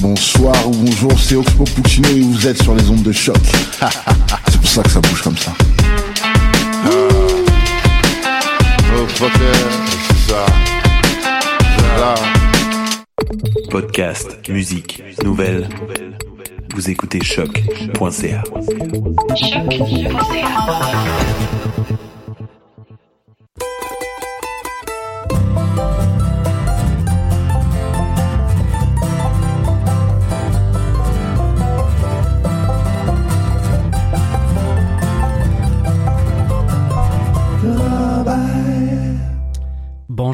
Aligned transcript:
Bonsoir 0.00 0.54
ou 0.68 0.70
bonjour, 0.70 1.18
c'est 1.18 1.36
Oxpo 1.36 1.64
Puccino 1.64 2.08
et 2.08 2.20
vous 2.20 2.46
êtes 2.46 2.62
sur 2.62 2.74
les 2.74 2.88
ondes 2.90 3.02
de 3.02 3.12
choc. 3.12 3.36
c'est 4.48 4.60
pour 4.60 4.68
ça 4.68 4.82
que 4.82 4.90
ça 4.90 5.00
bouge 5.00 5.22
comme 5.22 5.36
ça. 5.36 5.52
Podcast, 13.70 14.48
musique, 14.48 15.02
nouvelles. 15.24 15.68
Vous 16.74 16.90
écoutez 16.90 17.22
choc.ca. 17.22 18.42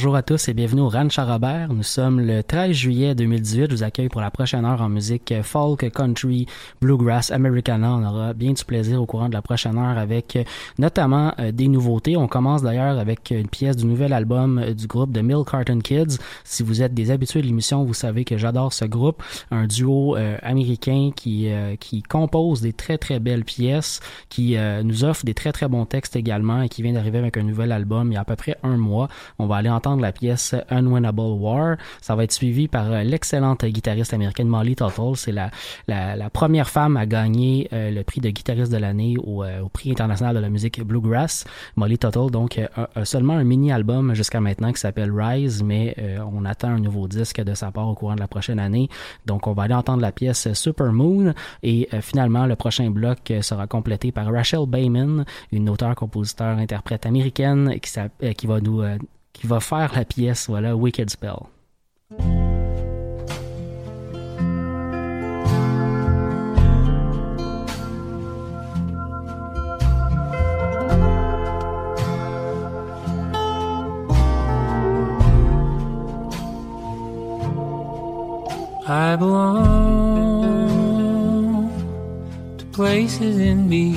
Bonjour 0.02 0.16
à 0.16 0.22
tous 0.24 0.48
et 0.48 0.52
bienvenue 0.52 0.80
au 0.80 0.88
Ranch 0.88 1.16
à 1.20 1.24
Robert. 1.24 1.72
Nous 1.72 1.84
sommes 1.84 2.18
le 2.18 2.42
13 2.42 2.72
juillet 2.72 3.14
2018. 3.14 3.70
Je 3.70 3.76
vous 3.76 3.82
accueille 3.84 4.08
pour 4.08 4.20
la 4.20 4.32
prochaine 4.32 4.64
heure 4.64 4.82
en 4.82 4.88
musique 4.88 5.32
folk, 5.44 5.88
country, 5.92 6.46
bluegrass, 6.80 7.30
americana. 7.30 7.92
On 7.92 8.04
aura 8.04 8.32
bien 8.32 8.52
du 8.52 8.64
plaisir 8.64 9.00
au 9.00 9.06
courant 9.06 9.28
de 9.28 9.34
la 9.34 9.42
prochaine 9.42 9.78
heure 9.78 9.96
avec 9.96 10.34
euh, 10.34 10.42
notamment 10.76 11.32
euh, 11.38 11.52
des 11.52 11.68
nouveautés. 11.68 12.16
On 12.16 12.26
commence 12.26 12.62
d'ailleurs 12.62 12.98
avec 12.98 13.30
une 13.30 13.46
pièce 13.46 13.76
du 13.76 13.86
nouvel 13.86 14.12
album 14.12 14.58
euh, 14.58 14.74
du 14.74 14.88
groupe 14.88 15.12
The 15.12 15.22
Mill 15.22 15.44
Carton 15.48 15.78
Kids. 15.78 16.18
Si 16.42 16.64
vous 16.64 16.82
êtes 16.82 16.94
des 16.94 17.12
habitués 17.12 17.40
de 17.40 17.46
l'émission, 17.46 17.84
vous 17.84 17.94
savez 17.94 18.24
que 18.24 18.36
j'adore 18.36 18.72
ce 18.72 18.86
groupe. 18.86 19.22
Un 19.52 19.68
duo 19.68 20.16
américain 20.42 21.10
qui, 21.14 21.48
qui 21.78 22.02
compose 22.02 22.60
des 22.60 22.72
très 22.72 22.98
très 22.98 23.20
belles 23.20 23.44
pièces, 23.44 24.00
qui 24.28 24.56
nous 24.82 25.04
offre 25.04 25.24
des 25.24 25.34
très 25.34 25.52
très 25.52 25.68
bons 25.68 25.84
textes 25.84 26.16
également 26.16 26.62
et 26.62 26.68
qui 26.68 26.82
vient 26.82 26.92
d'arriver 26.92 27.18
avec 27.18 27.36
un 27.36 27.44
nouvel 27.44 27.70
album 27.70 28.10
il 28.10 28.14
y 28.14 28.16
a 28.16 28.22
à 28.22 28.24
peu 28.24 28.34
près 28.34 28.56
un 28.64 28.76
mois. 28.76 29.08
On 29.38 29.46
va 29.46 29.56
aller 29.56 29.68
entendre 29.68 29.91
la 30.00 30.12
pièce 30.12 30.54
Unwinnable 30.70 31.20
War. 31.20 31.76
Ça 32.00 32.14
va 32.14 32.24
être 32.24 32.32
suivi 32.32 32.68
par 32.68 32.90
euh, 32.90 33.02
l'excellente 33.02 33.64
guitariste 33.64 34.14
américaine 34.14 34.48
Molly 34.48 34.74
Tuttle. 34.74 35.16
C'est 35.16 35.32
la, 35.32 35.50
la, 35.86 36.30
première 36.30 36.68
femme 36.68 36.96
à 36.96 37.06
gagner 37.06 37.68
euh, 37.72 37.90
le 37.90 38.02
prix 38.04 38.20
de 38.20 38.30
guitariste 38.30 38.72
de 38.72 38.78
l'année 38.78 39.16
au, 39.22 39.44
euh, 39.44 39.60
au, 39.60 39.68
prix 39.68 39.90
international 39.90 40.34
de 40.34 40.40
la 40.40 40.48
musique 40.48 40.82
Bluegrass. 40.82 41.44
Molly 41.76 41.98
Tuttle, 41.98 42.30
donc, 42.30 42.58
a, 42.58 43.04
seulement 43.04 43.34
un 43.34 43.44
mini-album 43.44 44.14
jusqu'à 44.14 44.40
maintenant 44.40 44.72
qui 44.72 44.80
s'appelle 44.80 45.12
Rise, 45.12 45.62
mais 45.62 45.96
on 46.32 46.44
attend 46.44 46.68
un 46.68 46.80
nouveau 46.80 47.08
disque 47.08 47.42
de 47.42 47.54
sa 47.54 47.70
part 47.70 47.88
au 47.88 47.94
courant 47.94 48.14
de 48.14 48.20
la 48.20 48.28
prochaine 48.28 48.58
année. 48.58 48.88
Donc, 49.26 49.46
on 49.46 49.52
va 49.52 49.64
aller 49.64 49.74
entendre 49.74 50.02
la 50.02 50.12
pièce 50.12 50.52
Super 50.52 50.92
Moon 50.92 51.34
et 51.62 51.88
finalement, 52.00 52.46
le 52.46 52.56
prochain 52.56 52.90
bloc 52.90 53.32
sera 53.40 53.66
complété 53.66 54.12
par 54.12 54.32
Rachel 54.32 54.66
Bayman, 54.66 55.24
une 55.50 55.68
auteure-compositeur-interprète 55.68 57.06
américaine 57.06 57.78
qui, 57.80 58.34
qui 58.34 58.46
va 58.46 58.60
nous 58.60 58.82
qui 59.32 59.46
va 59.46 59.60
faire 59.60 59.92
la 59.94 60.04
pièce, 60.04 60.46
voilà, 60.48 60.76
Wicked 60.76 61.10
Spell. 61.10 61.46
I 78.94 79.16
belong 79.16 80.12
to 82.58 82.64
places 82.72 83.38
in 83.38 83.68
between. 83.68 83.91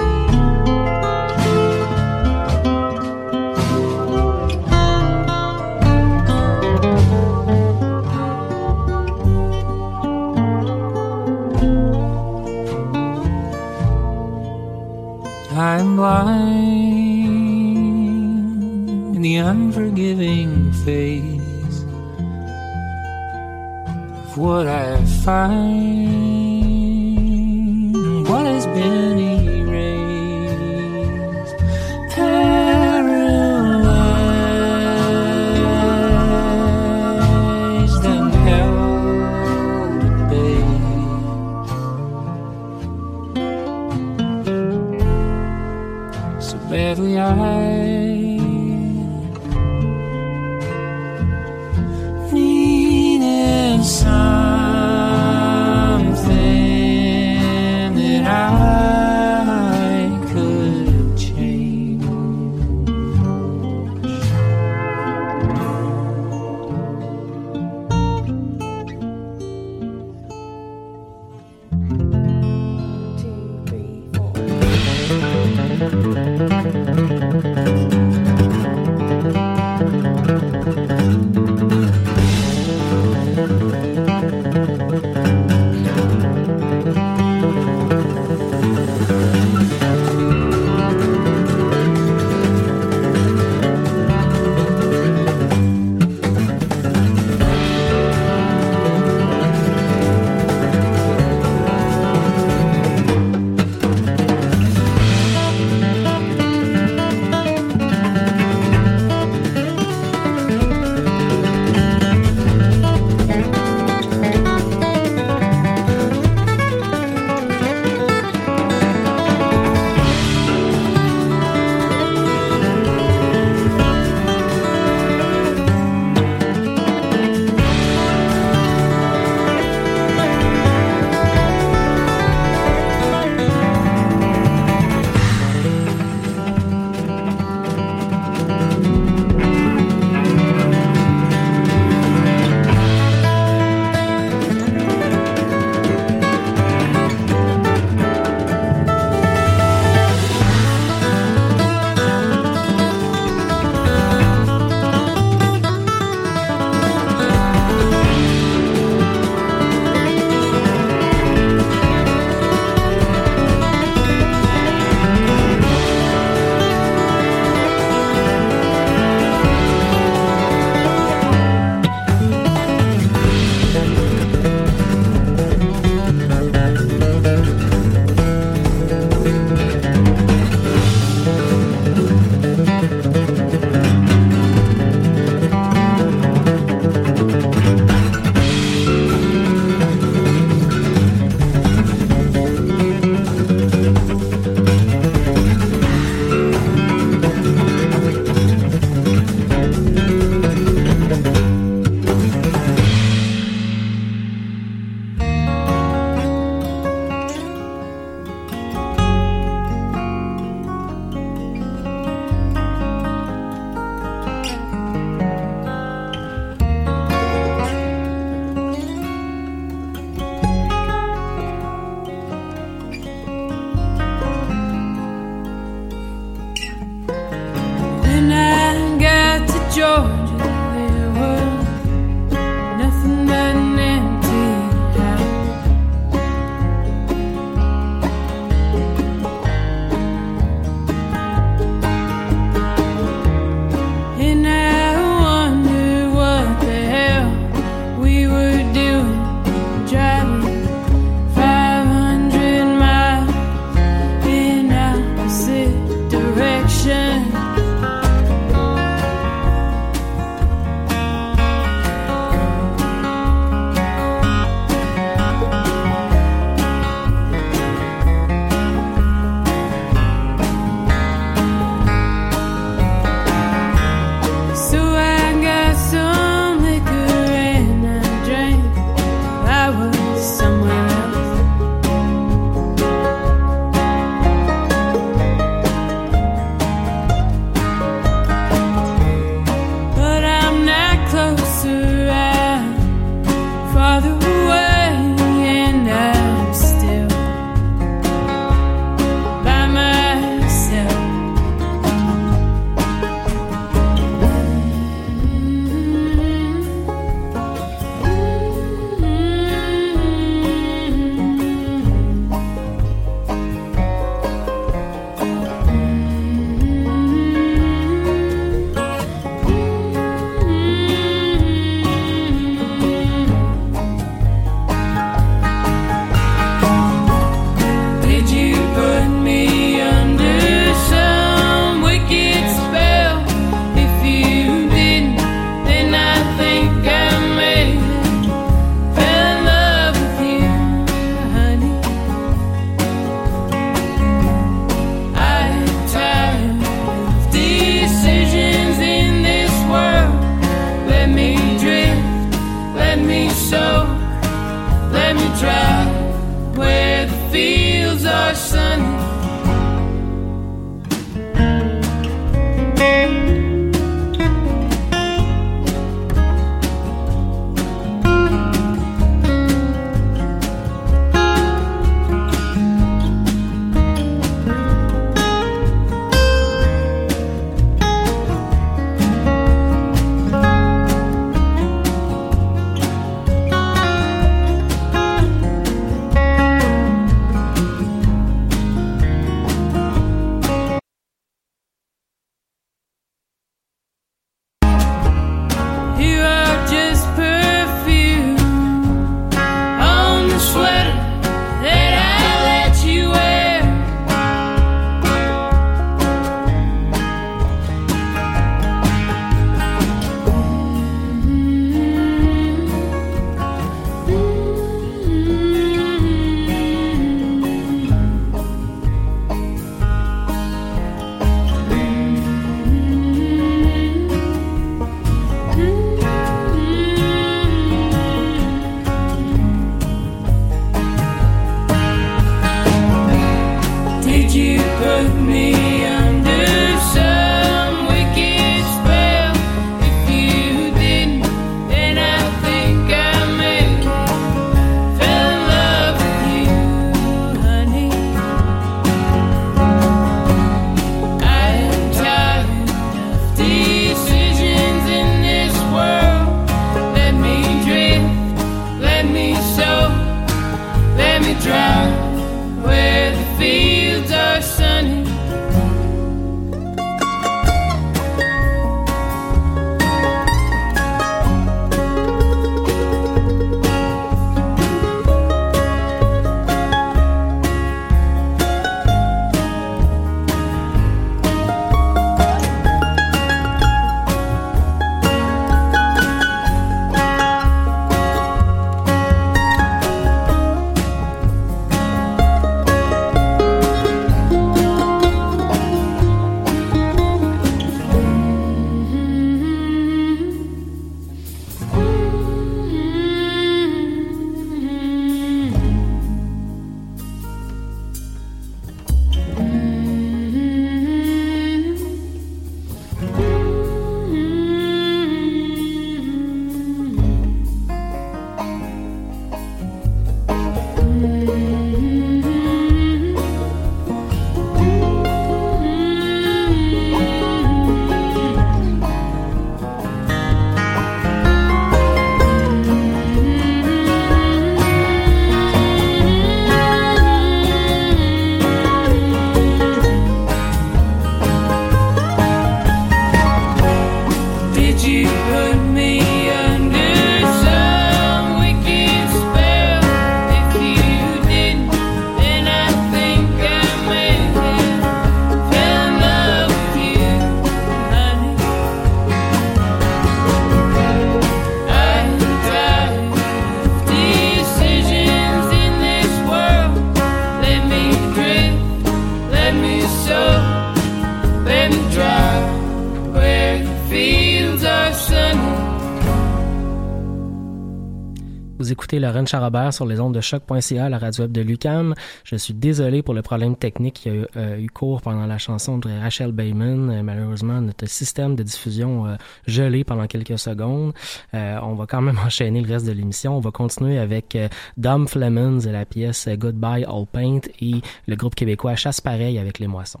Lorraine 579.02 579.26
Charabert 579.26 579.74
sur 579.74 579.84
les 579.84 580.00
ondes 580.00 580.14
de 580.14 580.20
choc.ca, 580.20 580.88
la 580.88 580.98
radio 580.98 581.24
web 581.24 581.32
de 581.32 581.40
Lucam. 581.40 581.94
Je 582.24 582.36
suis 582.36 582.54
désolé 582.54 583.02
pour 583.02 583.14
le 583.14 583.22
problème 583.22 583.56
technique 583.56 583.94
qui 583.94 584.08
a 584.08 584.14
eu, 584.14 584.26
euh, 584.36 584.66
cours 584.72 585.02
pendant 585.02 585.26
la 585.26 585.38
chanson 585.38 585.78
de 585.78 585.90
Rachel 585.90 586.32
Bayman. 586.32 586.90
Euh, 586.90 587.02
malheureusement, 587.02 587.60
notre 587.60 587.86
système 587.86 588.36
de 588.36 588.42
diffusion 588.42 589.06
a 589.06 589.18
gelé 589.46 589.84
pendant 589.84 590.06
quelques 590.06 590.38
secondes. 590.38 590.92
On 591.32 591.74
va 591.74 591.86
quand 591.86 592.00
même 592.00 592.18
enchaîner 592.24 592.62
le 592.62 592.72
reste 592.72 592.86
de 592.86 592.92
l'émission. 592.92 593.36
On 593.36 593.40
va 593.40 593.50
continuer 593.50 593.98
avec 593.98 594.38
Dom 594.76 595.08
Flemons 595.08 595.60
et 595.60 595.72
la 595.72 595.84
pièce 595.84 596.28
Goodbye 596.28 596.84
All 596.84 597.06
Paint 597.10 597.40
et 597.60 597.82
le 598.06 598.16
groupe 598.16 598.34
québécois 598.34 598.76
Chasse 598.76 599.00
Pareil 599.00 599.38
avec 599.38 599.58
les 599.58 599.66
moissons. 599.66 600.00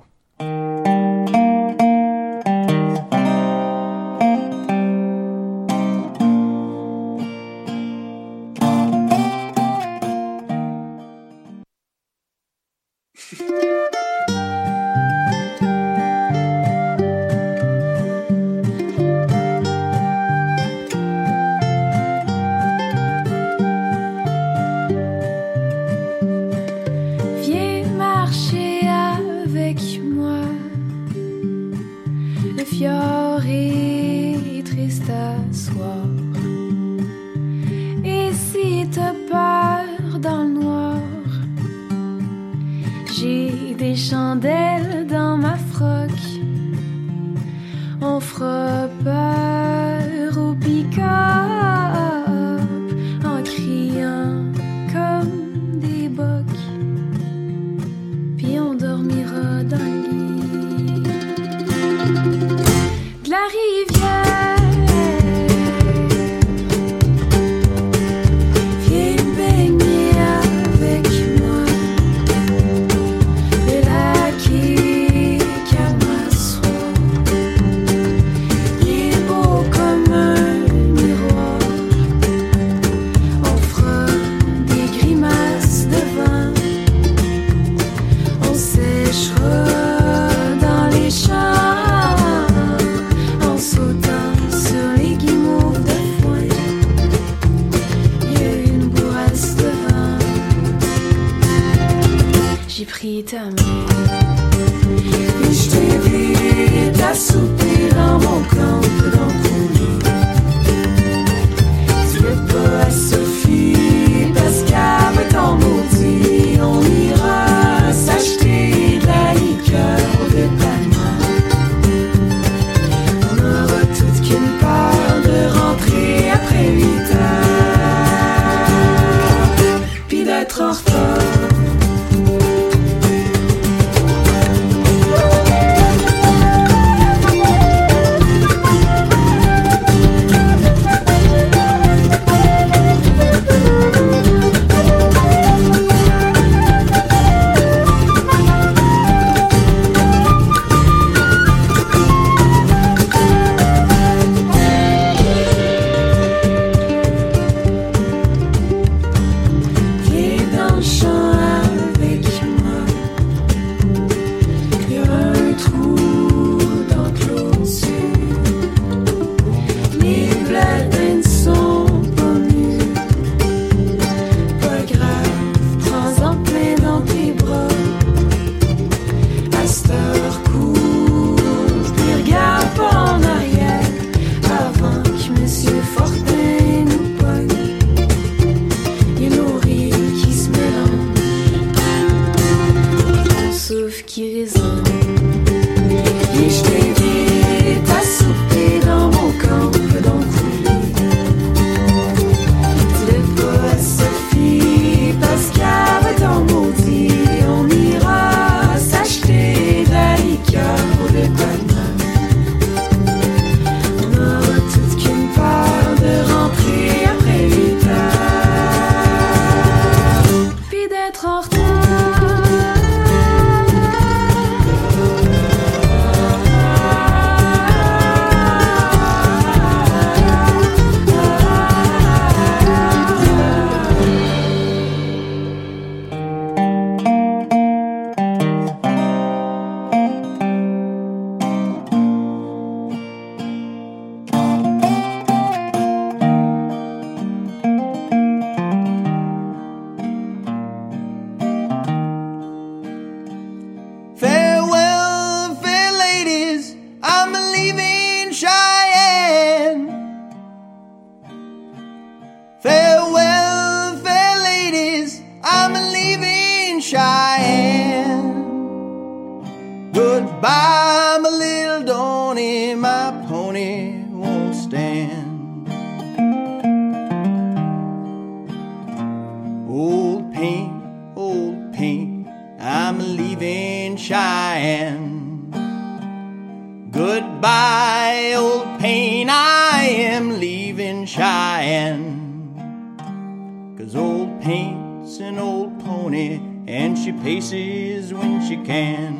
Paces 297.22 298.12
when 298.12 298.44
she 298.48 298.56
can. 298.56 299.14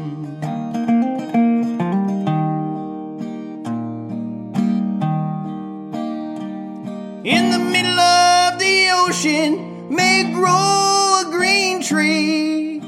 In 7.24 7.50
the 7.52 7.60
middle 7.60 8.00
of 8.00 8.58
the 8.58 8.88
ocean 8.90 9.94
may 9.94 10.32
grow 10.34 11.22
a 11.22 11.30
green 11.30 11.80
tree. 11.80 12.80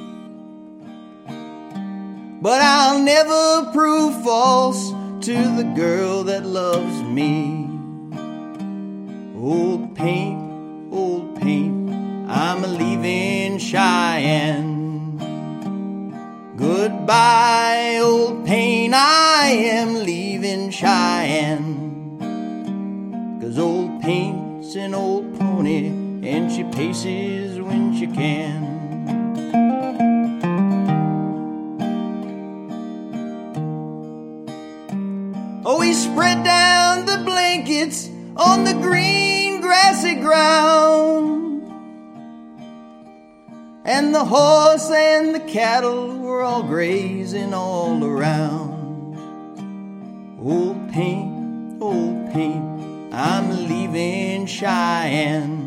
But 2.43 2.61
I'll 2.61 2.99
never 2.99 3.71
prove 3.73 4.21
false 4.25 4.91
to 5.27 5.35
the 5.57 5.73
girl 5.77 6.25
that 6.25 6.45
loves 6.45 7.03
me. 7.03 7.54
Goodbye, 17.05 17.99
old 18.01 18.47
paint, 18.47 18.95
I 18.95 19.49
am 19.49 20.05
leaving 20.07 20.71
Cheyenne. 20.71 22.17
Cause 23.43 23.59
old 23.59 24.01
paint's 24.01 24.75
an 24.75 24.95
old 24.95 25.39
pony, 25.39 25.89
and 26.27 26.51
she 26.51 26.65
paces 26.65 27.61
when 27.61 27.95
she 27.95 28.07
can. 28.07 28.65
Oh, 35.67 35.81
we 35.81 35.93
spread 35.93 36.43
down 36.43 37.05
the 37.05 37.19
blankets 37.23 38.09
on 38.35 38.65
the 38.65 38.73
green 38.73 39.61
grassy 39.61 40.15
ground. 40.15 41.54
And 43.87 44.15
the 44.15 44.25
horse 44.25 44.91
and 44.91 45.35
the 45.35 45.41
cattle 45.41 46.17
were 46.19 46.43
all 46.43 46.63
grazing 46.63 47.53
all 47.53 48.03
around. 48.03 49.19
Old 50.43 50.91
paint, 50.91 51.83
old 51.83 52.33
paint, 52.33 53.13
I'm 53.13 53.69
leaving 53.69 54.47
Cheyenne. 54.47 55.61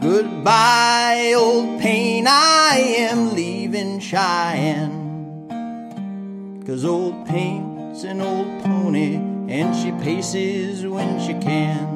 Goodbye, 0.00 1.34
old 1.36 1.80
paint, 1.80 2.28
I 2.28 2.76
am 2.98 3.34
leaving 3.34 3.98
Cheyenne. 3.98 5.02
Cause 6.64 6.84
old 6.84 7.26
paint's 7.26 8.04
an 8.04 8.20
old 8.20 8.62
pony, 8.62 9.16
and 9.16 9.74
she 9.74 9.90
paces 10.04 10.86
when 10.86 11.18
she 11.18 11.34
can. 11.34 11.95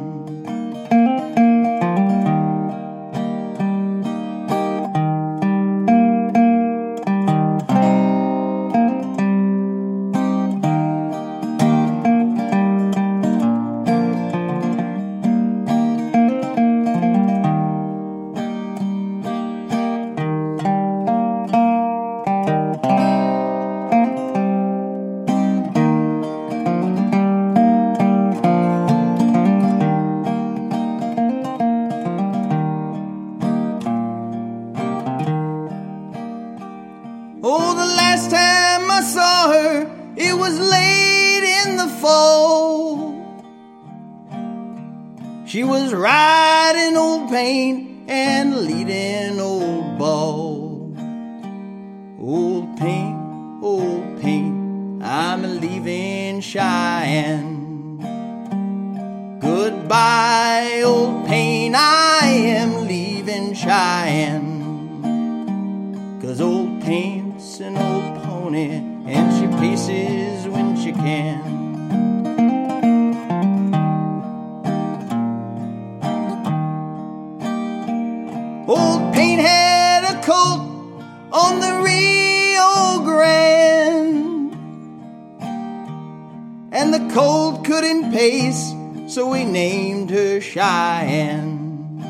Couldn't 88.40 89.08
so 89.10 89.30
we 89.30 89.44
named 89.44 90.10
her 90.10 90.40
Cheyenne. 90.40 92.02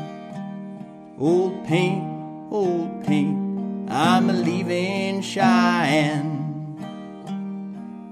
Old 1.19 1.65
paint, 1.67 2.03
old 2.51 3.05
paint, 3.05 3.91
I'm 3.91 4.29
a 4.29 4.33
leaving 4.33 5.21
Cheyenne. 5.21 6.37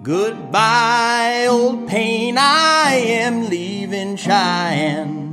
Goodbye, 0.04 1.48
old 1.50 1.88
paint, 1.88 2.38
I 2.40 2.94
am 2.96 3.50
leaving 3.50 4.16
Cheyenne. 4.16 5.28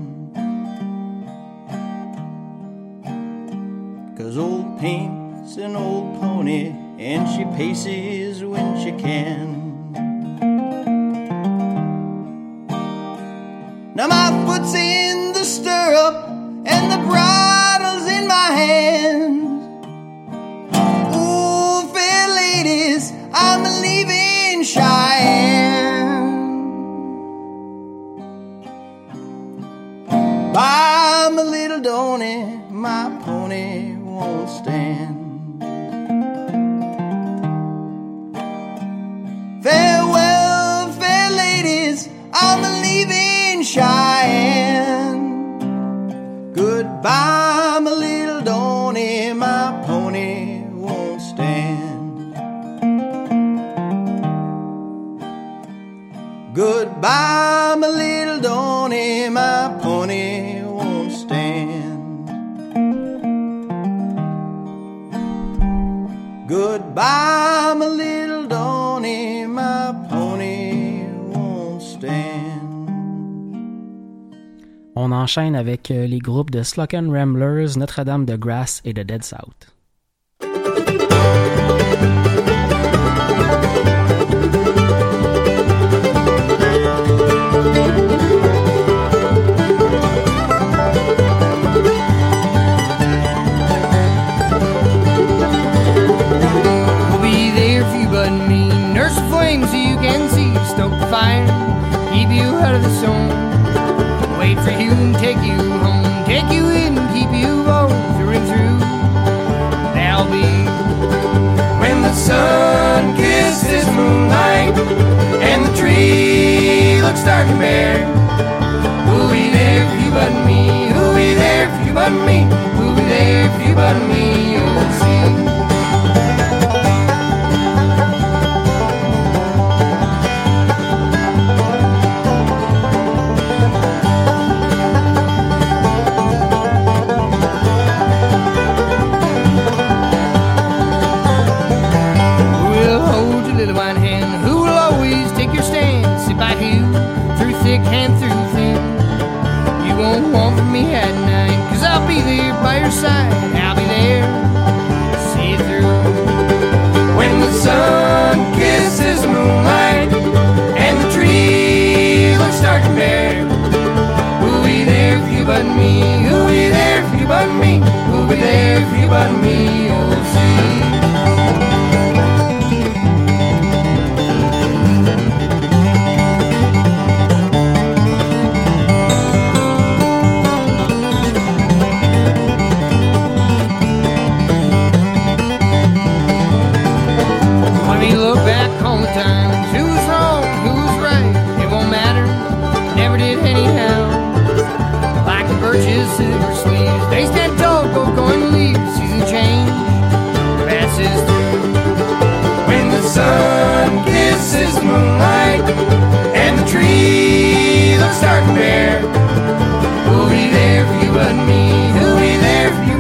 Cause 4.17 4.39
old 4.39 4.79
paint's 4.79 5.57
an 5.57 5.77
old 5.77 6.21
pony, 6.21 6.75
and 6.99 7.29
she 7.29 7.45
paces 7.57 8.45
when 8.45 8.79
she 8.83 8.93
can. 8.93 9.56
Foot's 14.47 14.75
in 14.75 15.33
the 15.33 15.45
stirrup, 15.45 16.29
and 16.65 16.93
the 16.93 16.99
bridle's 17.09 18.07
in 18.07 18.27
my 18.29 18.51
hand. 18.61 19.43
Ooh, 21.15 21.89
fair 21.93 22.29
ladies, 22.29 23.13
I'm 23.33 23.65
leaving 23.83 24.63
Cheyenne. 24.63 26.07
Buy 30.55 31.29
my 31.33 31.43
little 31.43 31.81
Donny, 31.81 32.61
my 32.71 33.11
pony 33.25 33.97
won't 33.97 34.49
stand. 34.49 35.15
Farewell, 39.63 40.36
Cheyenne. 43.67 45.59
Goodbye, 46.55 47.81
my 47.83 47.91
little 47.91 48.41
Donny, 48.43 49.33
my 49.33 49.83
pony 49.85 50.63
won't 50.71 51.21
stand. 51.21 52.33
Goodbye, 56.55 57.75
my 57.77 57.89
little 57.89 58.41
Donny, 58.41 59.29
my 59.31 59.77
pony 59.83 60.63
won't 60.63 61.11
stand. 61.11 62.29
Goodbye, 66.47 67.75
my 67.77 67.87
little 67.87 68.06
On 74.99 75.13
enchaîne 75.13 75.55
avec 75.55 75.91
euh, 75.91 76.07
les 76.07 76.19
groupes 76.19 76.51
de 76.51 76.63
Slocken 76.63 77.15
Ramblers, 77.15 77.77
Notre-Dame 77.77 78.25
de 78.25 78.35
Grasse 78.35 78.81
et 78.87 78.95
de 78.95 79.03
Dead 79.03 79.23
South. 79.23 79.76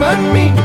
But 0.06 0.32
me? 0.32 0.55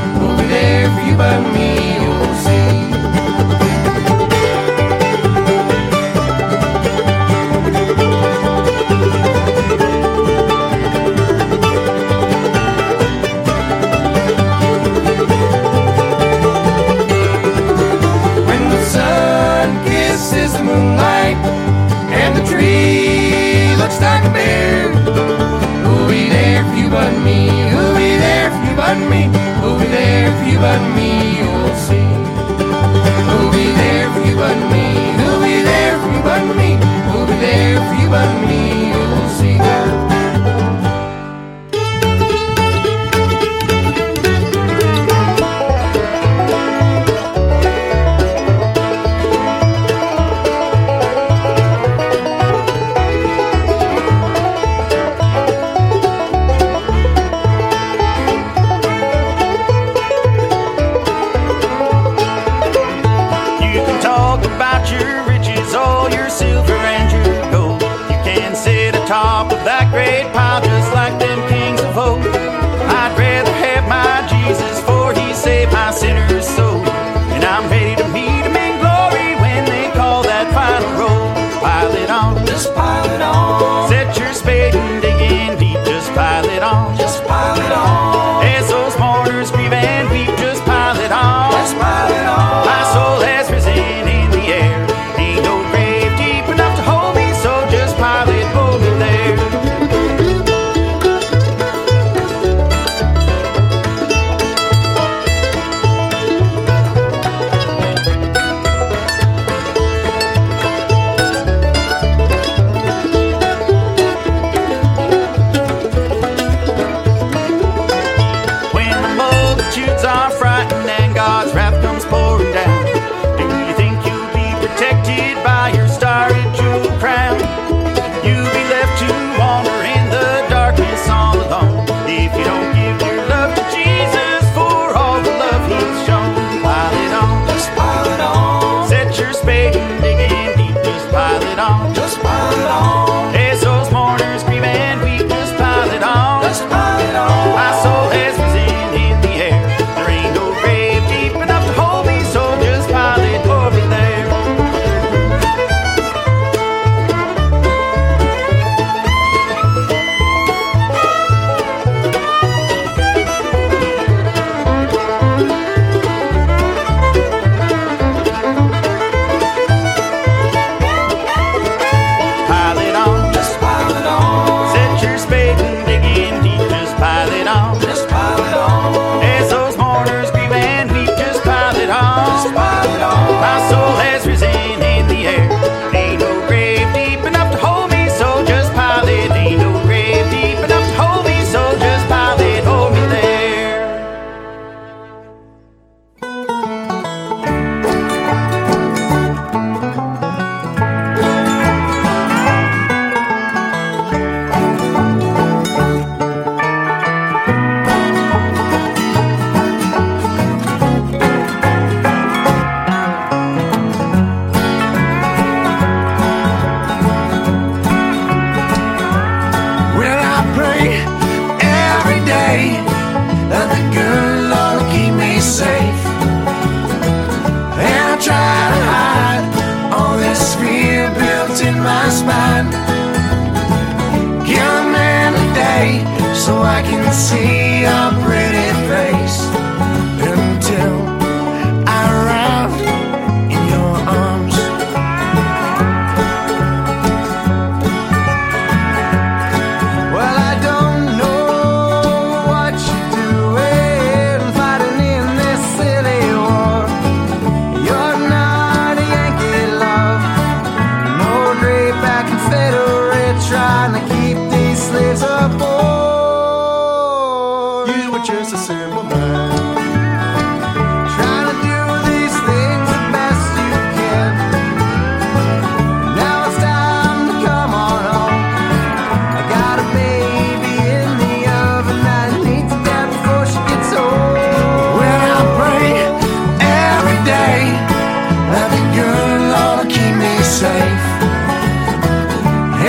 Lord 288.99 289.86
will 289.86 289.91
keep 289.91 290.15
me 290.15 290.34
safe, 290.43 291.04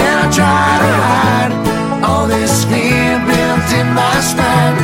and 0.00 0.16
I 0.22 0.28
try 0.38 0.70
to 0.84 0.92
hide 1.10 1.52
all 2.04 2.26
this 2.26 2.64
fear 2.64 3.18
built 3.28 3.68
in 3.80 3.88
my 3.94 4.16
spine. 4.20 4.76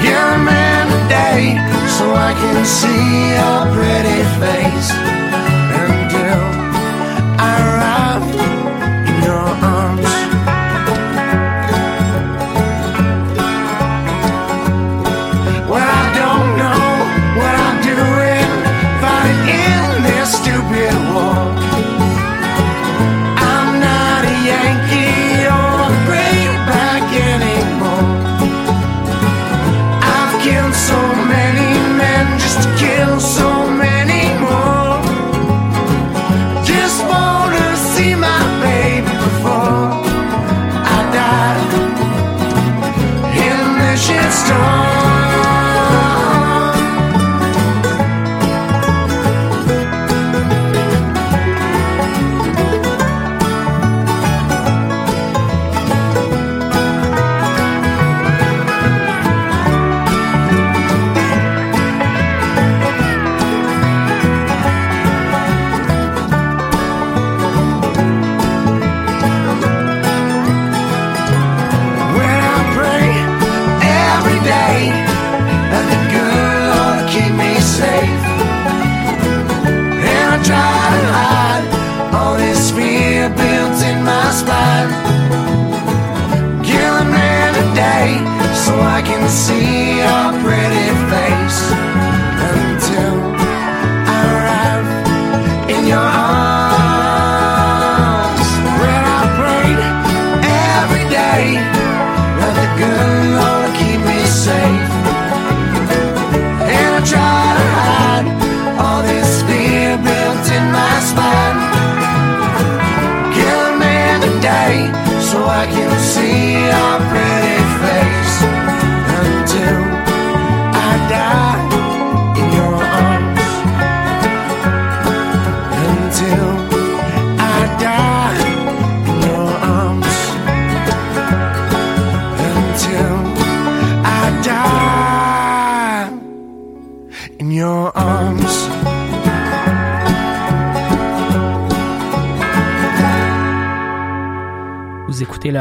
Give 0.00 0.48
a 0.92 1.08
day 1.08 1.56
so 1.96 2.04
I 2.28 2.32
can 2.40 2.64
see 2.64 3.34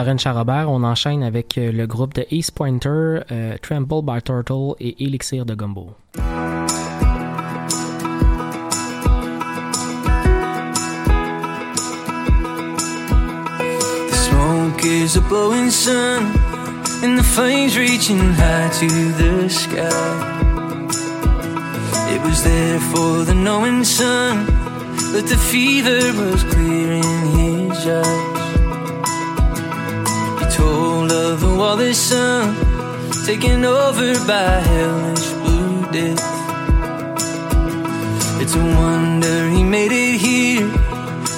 Lorraine 0.03 0.19
Charrobert. 0.19 0.69
On 0.69 0.83
enchaîne 0.83 1.23
avec 1.23 1.57
euh, 1.57 1.71
le 1.71 1.87
groupe 1.87 2.13
de 2.13 2.25
East 2.29 2.51
Pointer, 2.51 3.21
euh, 3.31 3.55
Tremble 3.61 4.03
by 4.03 4.21
Turtle 4.21 4.75
et 4.81 5.01
Elixir 5.01 5.45
de 5.45 5.55
Gumbo. 5.55 5.95
The 6.11 6.21
smoke 14.11 14.83
is 14.83 15.15
a 15.15 15.21
blowing 15.21 15.69
sun, 15.69 16.33
and 17.01 17.17
the 17.17 17.23
flames 17.23 17.77
reaching 17.77 18.19
high 18.19 18.67
to 18.79 18.87
the 18.87 19.47
sky. 19.47 19.87
It 22.13 22.21
was 22.23 22.43
there 22.43 22.79
for 22.91 23.23
the 23.23 23.33
knowing 23.33 23.85
sun, 23.85 24.47
but 25.13 25.27
the 25.27 25.37
fever 25.37 26.11
was 26.21 26.43
clear 26.43 26.91
in 26.91 27.69
his 27.71 27.87
eyes. 27.87 28.32
He 30.53 30.59
told 30.59 31.11
of 31.11 31.41
the 31.41 31.55
Wallace 31.55 31.97
sun, 31.97 32.55
taken 33.25 33.65
over 33.65 34.13
by 34.27 34.59
hellish 34.69 35.31
blue 35.41 35.81
death. 35.91 36.21
It's 38.39 38.55
a 38.55 38.59
wonder 38.59 39.49
he 39.49 39.63
made 39.63 39.91
it 39.91 40.19
here, 40.19 40.69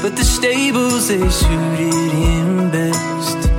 but 0.02 0.18
the 0.18 0.26
stables 0.26 1.08
they 1.08 1.30
suited 1.30 2.12
him 2.12 2.72
best. 2.72 3.50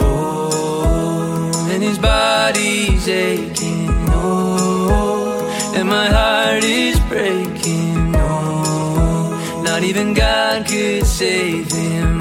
Oh, 0.00 1.68
and 1.70 1.82
his 1.82 1.98
body's 1.98 3.06
aching. 3.06 3.90
Oh, 4.08 5.74
and 5.76 5.86
my 5.86 6.06
heart 6.06 6.64
is 6.64 6.98
breaking. 7.00 8.14
Oh, 8.16 9.62
not 9.62 9.82
even 9.82 10.14
God 10.14 10.66
could 10.66 11.04
save 11.04 11.70
him. 11.70 12.17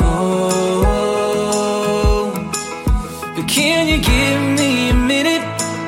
Can 3.78 3.88
you 3.88 4.00
give 4.00 4.42
me 4.60 4.90
a 4.90 4.94
minute? 5.14 5.44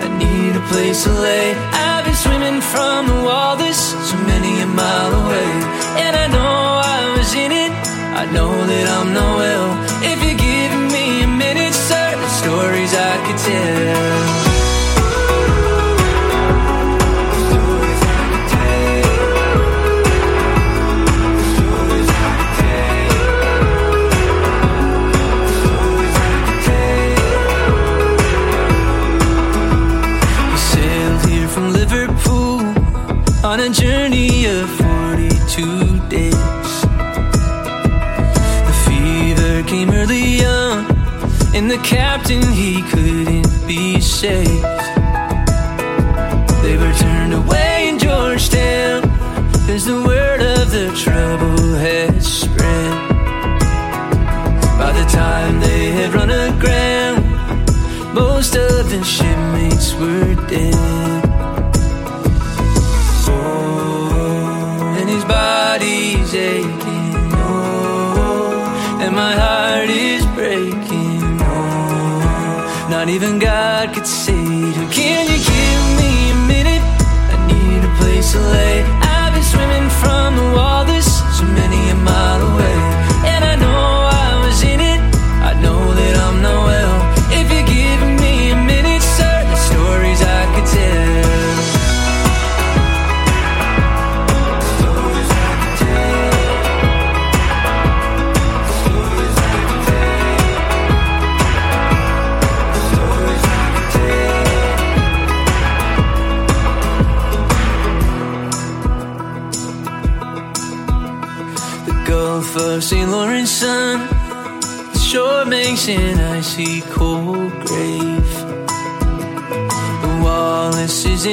I 0.06 0.08
need 0.24 0.54
a 0.56 0.64
place 0.72 1.06
to 1.06 1.12
lay. 1.12 1.56
I've 1.86 2.06
been 2.06 2.14
swimming 2.14 2.62
from 2.62 3.08
the 3.08 3.20
wall 3.26 3.56
this 3.58 3.80
so 4.10 4.16
many 4.32 4.62
a 4.62 4.68
mile 4.68 5.14
away, 5.24 5.50
and 6.04 6.14
I 6.24 6.28
know 6.36 6.54
I 6.98 7.00
was 7.18 7.30
in 7.34 7.52
it. 7.52 7.74
I 8.22 8.24
know 8.36 8.52
that 8.72 8.86
I'm 8.96 9.10
no 9.20 9.28
well. 9.42 9.89
Captain 41.84 42.42
he 42.54 42.82
couldn't 42.92 43.48
be 43.68 44.00
saved. 44.00 44.64
They 46.64 46.78
were 46.78 46.94
turned 46.94 47.34
away 47.34 47.90
in 47.90 48.00
Georgetown, 48.00 49.04
as 49.70 49.86
the 49.86 50.02
word 50.06 50.42
of 50.42 50.72
the 50.72 50.92
trouble 51.04 51.76
had 51.76 52.22
spread. 52.24 53.10
By 54.78 54.92
the 54.92 55.06
time 55.10 55.60
they 55.60 55.92
had 55.92 56.14
run 56.14 56.30
aground, 56.30 57.24
most 58.14 58.56
of 58.56 58.90
the 58.90 59.04
shipmates 59.04 59.94
were 59.96 60.36
dead. 60.48 61.19
Even 73.22 73.38
God 73.38 73.94
could 73.94 74.08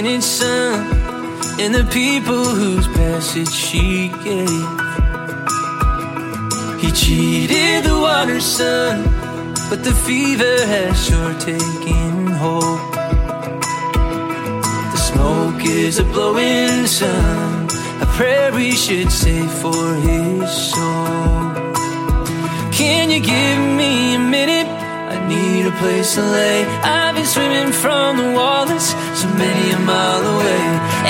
Its 0.05 0.27
sun, 0.27 0.87
and 1.59 1.75
the 1.75 1.85
people 1.91 2.45
whose 2.45 2.87
passage 2.89 3.51
she 3.51 4.09
gave. 4.23 4.67
He 6.83 6.93
cheated 6.93 7.85
the 7.85 7.99
water 7.99 8.39
sun, 8.41 9.05
but 9.71 9.83
the 9.83 9.95
fever 10.05 10.67
has 10.67 11.07
sure 11.07 11.33
taken 11.39 12.27
hold. 12.27 12.79
The 14.93 14.99
smoke 14.99 15.65
is 15.65 15.99
a 15.99 16.05
blowing 16.05 16.87
sun, 16.87 17.67
a 18.03 18.07
prayer 18.17 18.53
we 18.53 18.73
should 18.73 19.11
say 19.11 19.47
for 19.63 19.95
his 19.95 20.51
soul. 20.71 21.55
Can 22.71 23.09
you 23.09 23.21
give 23.21 23.59
me 23.81 24.17
a 24.17 24.19
minute? 24.19 24.69
I 25.09 25.27
need 25.27 25.65
a 25.67 25.73
place 25.79 26.15
to 26.17 26.23
lay. 26.23 26.65
I've 26.85 27.15
been 27.15 27.25
swimming 27.25 27.73
from 27.73 28.19
the 28.19 28.33
Wallace, 28.39 28.93
so 29.17 29.29
many 29.29 29.71
a 29.71 29.79
mile 29.79 30.25
away. 30.37 30.67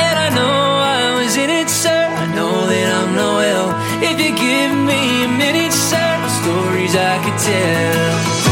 And 0.07 0.17
I 0.27 0.29
know 0.37 0.47
I 0.47 1.19
was 1.19 1.37
in 1.37 1.51
it, 1.51 1.69
sir. 1.69 1.91
I 1.91 2.27
know 2.37 2.55
that 2.71 2.89
I'm 2.99 3.17
not 3.17 3.35
well. 3.43 3.69
If 4.01 4.21
you 4.21 4.31
give 4.31 4.73
me 4.91 5.25
a 5.25 5.29
minute, 5.43 5.73
sir, 5.73 6.11
stories 6.39 6.95
I 6.95 7.15
could 7.25 7.39
tell. 7.51 8.46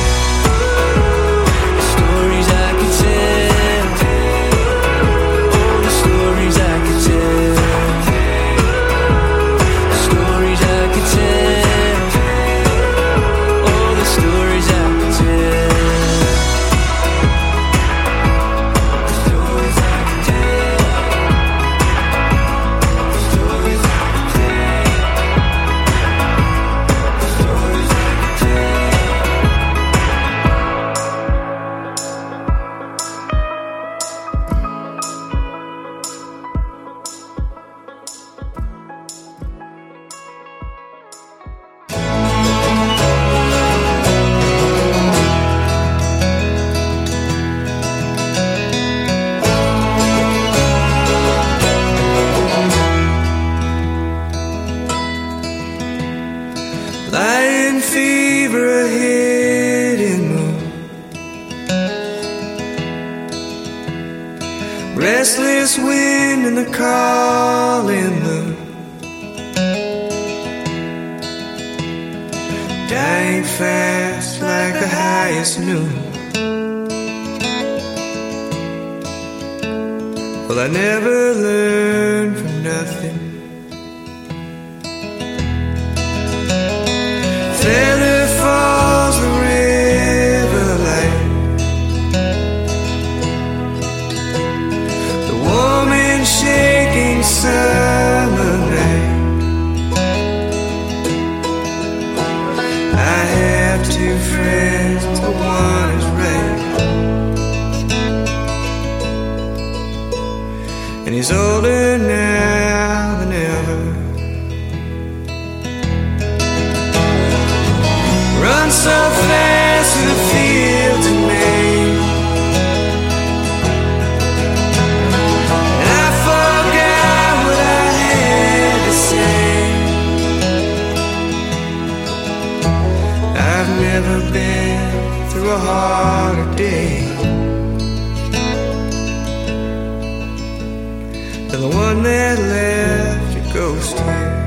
The 141.57 141.69
one 141.69 142.03
that 142.03 142.39
left 142.39 143.37
a 143.37 143.55
ghost 143.55 143.97
here. 143.99 144.44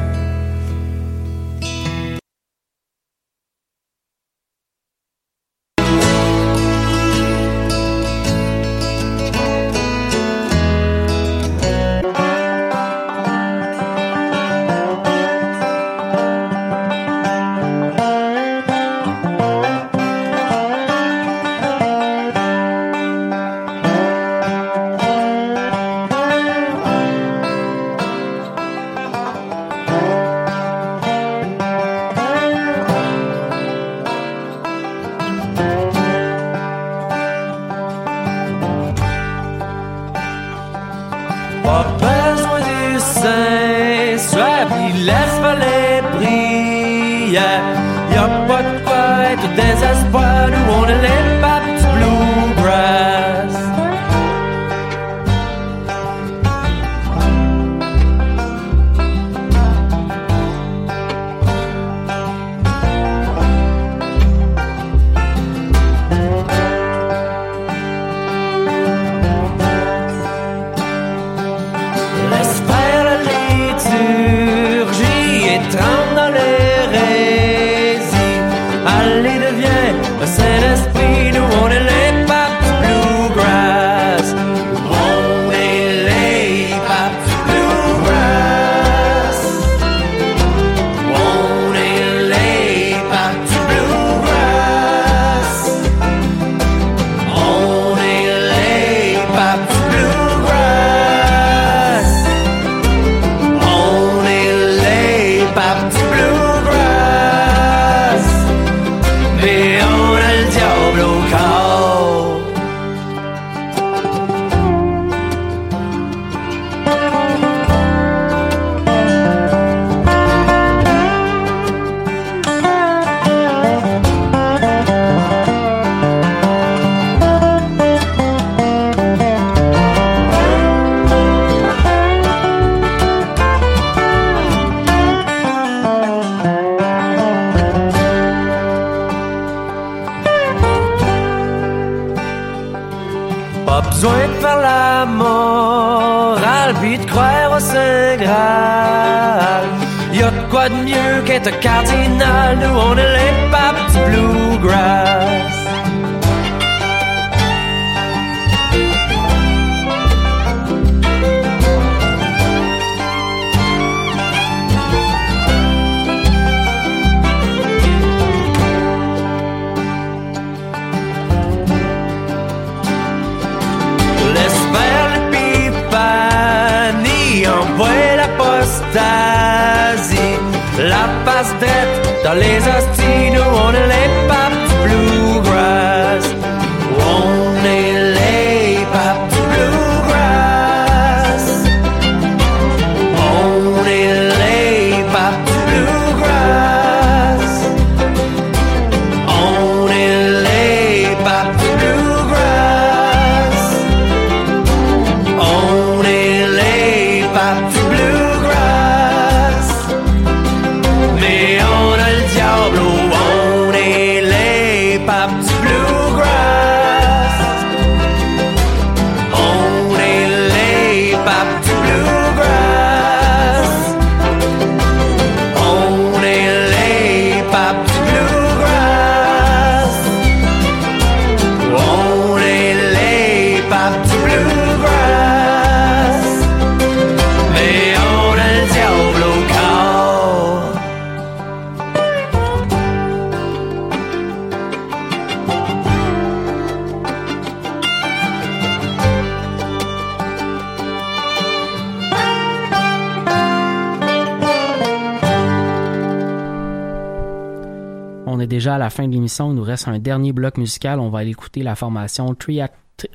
la 258.87 258.91
fin 258.91 259.05
de 259.05 259.11
l'émission. 259.11 259.51
Il 259.51 259.55
nous 259.55 259.63
reste 259.63 259.89
un 259.89 259.99
dernier 259.99 260.31
bloc 260.31 260.57
musical. 260.57 261.01
On 261.01 261.09
va 261.09 261.19
aller 261.19 261.31
écouter 261.31 261.61
la 261.61 261.75
formation 261.75 262.33
Triac 262.35 262.71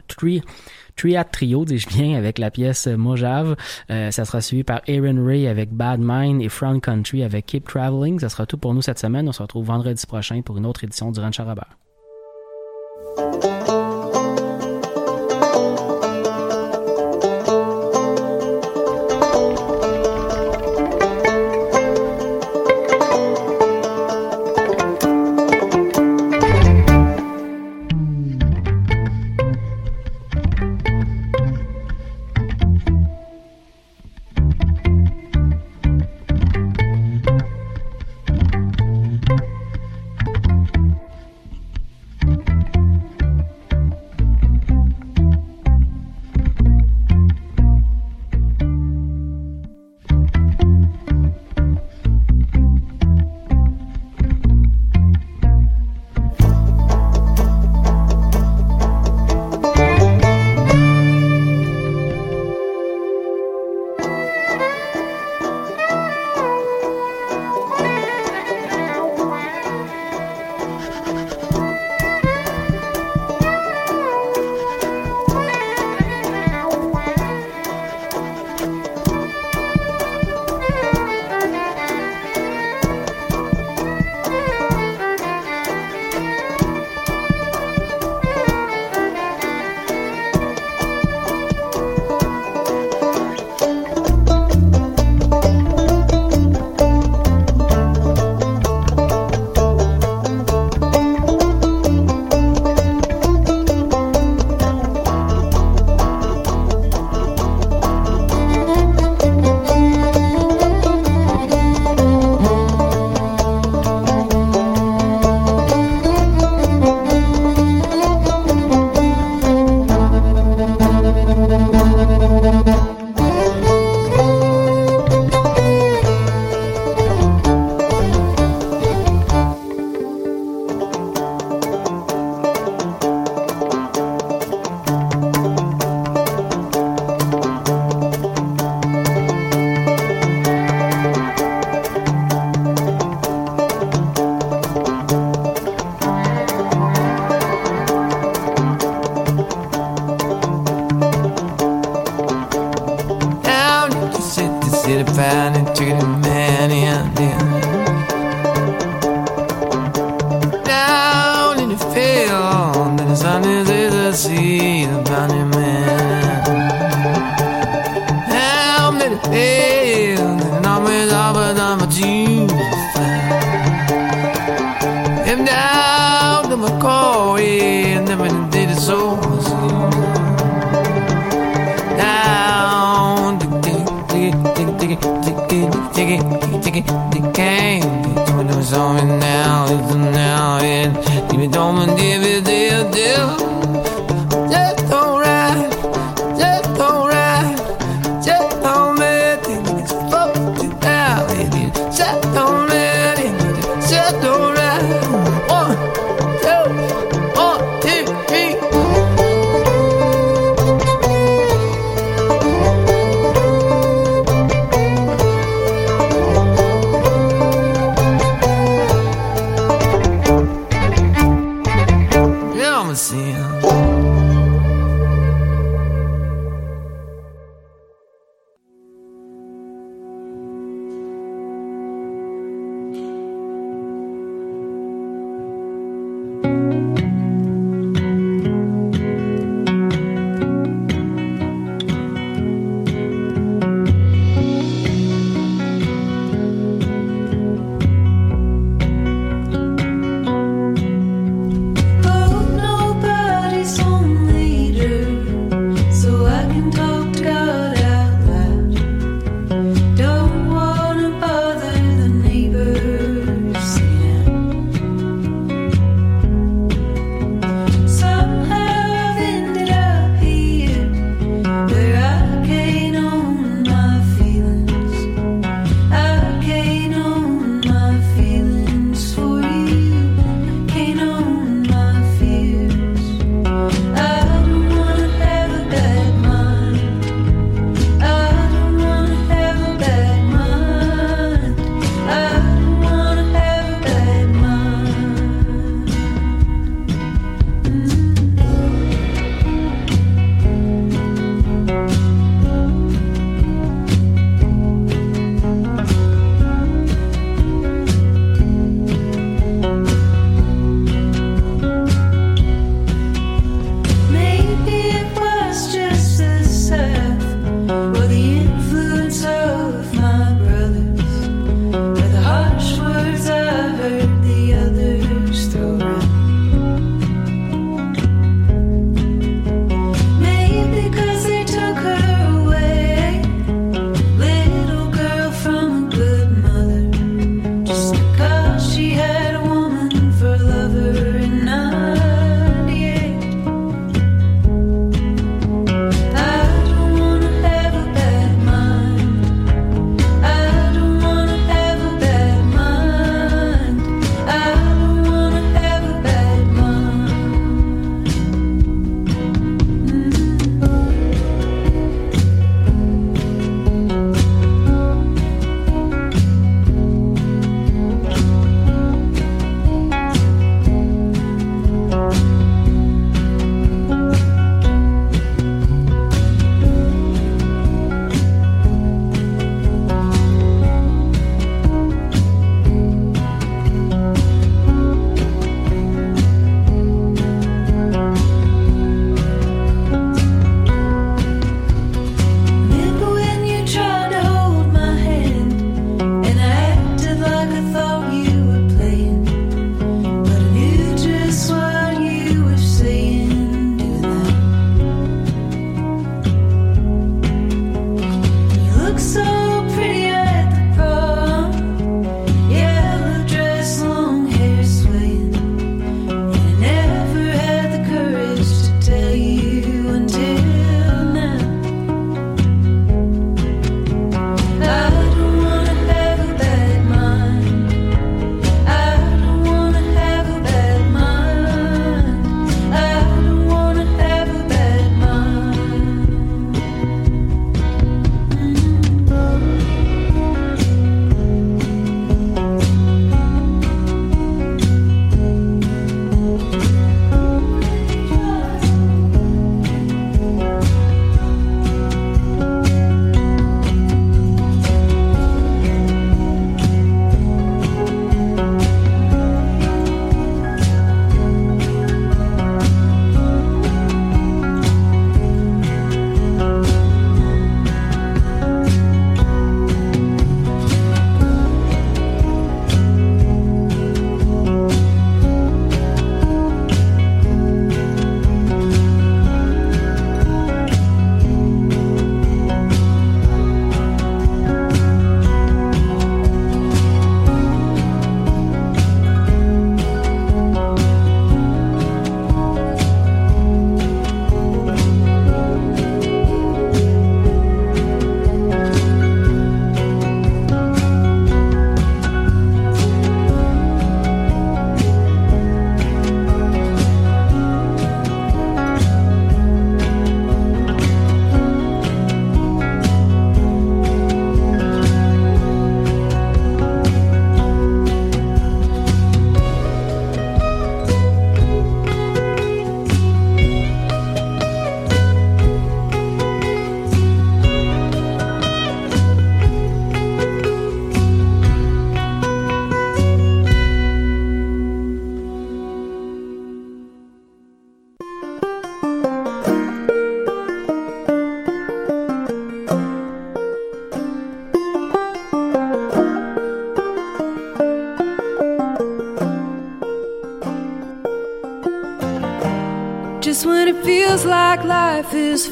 Tri 0.06 0.42
Triat 0.96 1.24
Trio, 1.24 1.64
dis-je 1.64 1.88
bien, 1.88 2.18
avec 2.18 2.38
la 2.38 2.50
pièce 2.50 2.86
Mojave. 2.86 3.56
Euh, 3.90 4.10
ça 4.10 4.26
sera 4.26 4.42
suivi 4.42 4.64
par 4.64 4.82
Aaron 4.86 5.24
Ray 5.24 5.48
avec 5.48 5.72
Bad 5.72 6.00
Mind 6.02 6.42
et 6.42 6.50
Front 6.50 6.78
Country 6.78 7.24
avec 7.24 7.46
Keep 7.46 7.68
Traveling. 7.68 8.20
Ça 8.20 8.28
sera 8.28 8.44
tout 8.44 8.58
pour 8.58 8.74
nous 8.74 8.82
cette 8.82 8.98
semaine. 8.98 9.26
On 9.26 9.32
se 9.32 9.40
retrouve 9.40 9.64
vendredi 9.64 10.04
prochain 10.06 10.42
pour 10.42 10.58
une 10.58 10.66
autre 10.66 10.84
édition 10.84 11.10
du 11.10 11.20
Ranch 11.20 11.40
à 11.40 11.44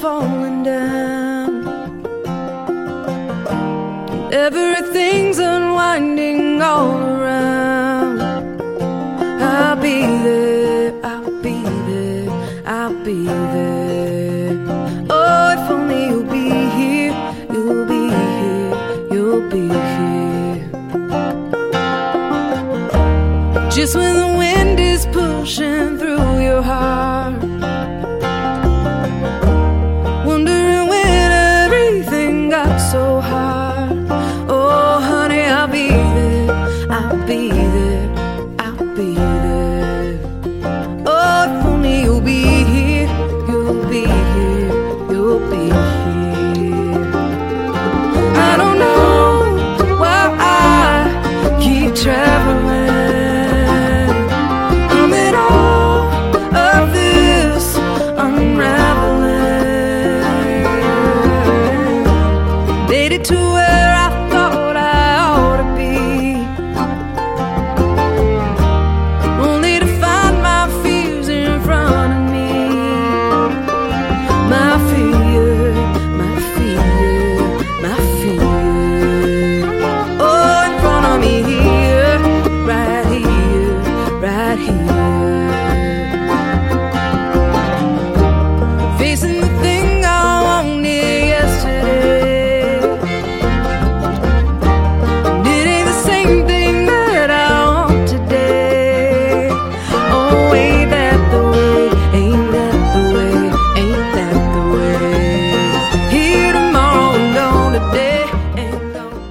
life 0.03 0.40